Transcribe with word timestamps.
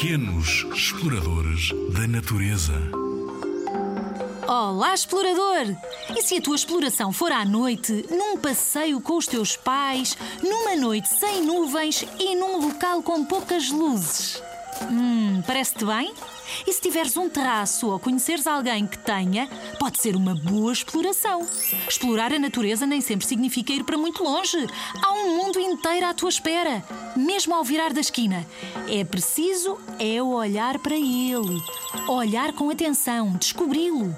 Pequenos 0.00 0.64
exploradores 0.72 1.70
da 1.92 2.06
natureza. 2.06 2.72
Olá, 4.46 4.94
explorador! 4.94 5.74
E 6.16 6.22
se 6.22 6.36
a 6.36 6.40
tua 6.40 6.54
exploração 6.54 7.12
for 7.12 7.32
à 7.32 7.44
noite, 7.44 8.06
num 8.08 8.36
passeio 8.36 9.00
com 9.00 9.16
os 9.16 9.26
teus 9.26 9.56
pais, 9.56 10.16
numa 10.40 10.76
noite 10.76 11.08
sem 11.08 11.42
nuvens 11.42 12.06
e 12.16 12.36
num 12.36 12.60
local 12.60 13.02
com 13.02 13.24
poucas 13.24 13.72
luzes? 13.72 14.40
Hum, 14.88 15.42
parece-te 15.44 15.84
bem? 15.84 16.14
E 16.64 16.72
se 16.72 16.80
tiveres 16.80 17.16
um 17.16 17.28
terraço 17.28 17.88
ou 17.88 17.98
conheceres 17.98 18.46
alguém 18.46 18.86
que 18.86 18.98
tenha, 18.98 19.48
pode 19.78 20.00
ser 20.00 20.16
uma 20.16 20.34
boa 20.34 20.72
exploração. 20.72 21.46
Explorar 21.88 22.32
a 22.32 22.38
natureza 22.38 22.86
nem 22.86 23.00
sempre 23.00 23.26
significa 23.26 23.72
ir 23.72 23.84
para 23.84 23.96
muito 23.96 24.22
longe. 24.22 24.66
Há 25.02 25.12
um 25.12 25.36
mundo 25.36 25.58
inteiro 25.60 26.06
à 26.06 26.12
tua 26.12 26.28
espera, 26.28 26.84
mesmo 27.16 27.54
ao 27.54 27.64
virar 27.64 27.92
da 27.92 28.00
esquina. 28.00 28.46
É 28.88 29.04
preciso 29.04 29.78
é 29.98 30.22
olhar 30.22 30.78
para 30.78 30.96
ele, 30.96 31.62
olhar 32.08 32.52
com 32.52 32.70
atenção, 32.70 33.32
descobri-lo. 33.32 34.14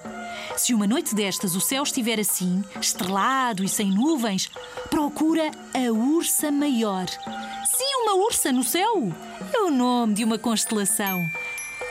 Se 0.57 0.75
uma 0.75 0.87
noite 0.87 1.15
destas 1.15 1.55
o 1.55 1.61
céu 1.61 1.83
estiver 1.83 2.19
assim, 2.19 2.65
estrelado 2.81 3.63
e 3.63 3.69
sem 3.69 3.91
nuvens, 3.91 4.51
procura 4.89 5.51
a 5.75 5.93
ursa 5.93 6.51
maior. 6.51 7.07
Sim, 7.09 8.03
uma 8.03 8.15
ursa 8.15 8.53
no 8.53 8.65
céu! 8.65 9.13
É 9.53 9.59
o 9.63 9.71
nome 9.71 10.15
de 10.15 10.25
uma 10.25 10.39
constelação. 10.39 11.21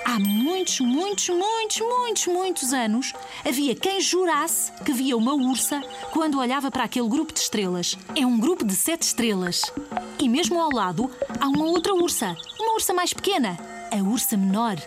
Há 0.05 0.19
muitos, 0.19 0.79
muitos, 0.79 1.29
muitos, 1.29 1.79
muitos, 1.79 2.27
muitos 2.27 2.73
anos, 2.73 3.13
havia 3.47 3.75
quem 3.75 4.01
jurasse 4.01 4.71
que 4.83 4.91
via 4.91 5.15
uma 5.15 5.33
ursa 5.33 5.81
quando 6.11 6.39
olhava 6.39 6.71
para 6.71 6.83
aquele 6.83 7.07
grupo 7.07 7.33
de 7.33 7.39
estrelas. 7.39 7.97
É 8.15 8.25
um 8.25 8.39
grupo 8.39 8.65
de 8.65 8.75
sete 8.75 9.03
estrelas. 9.03 9.71
E 10.17 10.27
mesmo 10.27 10.59
ao 10.59 10.71
lado 10.71 11.09
há 11.39 11.47
uma 11.47 11.65
outra 11.65 11.93
ursa, 11.93 12.35
uma 12.59 12.73
ursa 12.73 12.93
mais 12.93 13.13
pequena, 13.13 13.57
a 13.91 13.97
ursa 13.97 14.35
menor. 14.35 14.77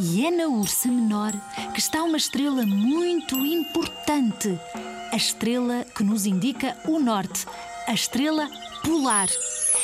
E 0.00 0.26
é 0.26 0.30
na 0.30 0.46
ursa 0.46 0.88
menor 0.88 1.32
que 1.72 1.80
está 1.80 2.02
uma 2.02 2.16
estrela 2.16 2.66
muito 2.66 3.36
importante. 3.38 4.58
A 5.12 5.16
estrela 5.16 5.86
que 5.96 6.02
nos 6.02 6.26
indica 6.26 6.76
o 6.86 6.98
norte, 6.98 7.46
a 7.86 7.94
estrela 7.94 8.48
polar. 8.82 9.28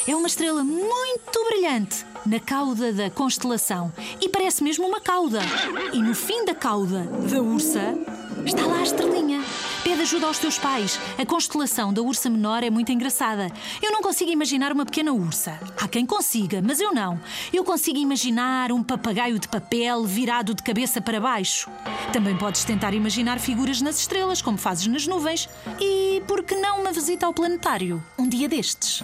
É 0.06 0.14
uma 0.14 0.26
estrela 0.26 0.64
muito 0.64 1.44
brilhante 1.48 2.09
na 2.26 2.38
cauda 2.38 2.92
da 2.92 3.10
constelação 3.10 3.92
e 4.20 4.28
parece 4.28 4.62
mesmo 4.62 4.86
uma 4.86 5.00
cauda. 5.00 5.40
E 5.92 6.02
no 6.02 6.14
fim 6.14 6.44
da 6.44 6.54
cauda 6.54 7.04
da 7.30 7.40
ursa 7.40 7.94
está 8.44 8.66
lá 8.66 8.78
a 8.78 8.82
estrelinha. 8.82 9.42
Pede 9.82 10.02
ajuda 10.02 10.26
aos 10.26 10.38
teus 10.38 10.58
pais. 10.58 10.98
A 11.18 11.26
constelação 11.26 11.92
da 11.92 12.02
ursa 12.02 12.28
menor 12.28 12.62
é 12.62 12.70
muito 12.70 12.92
engraçada. 12.92 13.50
Eu 13.82 13.92
não 13.92 14.02
consigo 14.02 14.30
imaginar 14.30 14.72
uma 14.72 14.84
pequena 14.84 15.12
ursa. 15.12 15.58
Há 15.80 15.88
quem 15.88 16.06
consiga, 16.06 16.62
mas 16.62 16.80
eu 16.80 16.92
não. 16.92 17.18
Eu 17.52 17.64
consigo 17.64 17.98
imaginar 17.98 18.72
um 18.72 18.82
papagaio 18.82 19.38
de 19.38 19.48
papel 19.48 20.04
virado 20.04 20.54
de 20.54 20.62
cabeça 20.62 21.00
para 21.00 21.20
baixo. 21.20 21.70
Também 22.12 22.36
podes 22.36 22.64
tentar 22.64 22.94
imaginar 22.94 23.38
figuras 23.38 23.80
nas 23.80 23.98
estrelas, 23.98 24.42
como 24.42 24.58
fazes 24.58 24.86
nas 24.86 25.06
nuvens. 25.06 25.48
E 25.80 26.22
por 26.26 26.42
que 26.42 26.54
não 26.56 26.80
uma 26.80 26.92
visita 26.92 27.26
ao 27.26 27.34
planetário? 27.34 28.02
Um 28.18 28.28
dia 28.28 28.48
destes. 28.48 29.02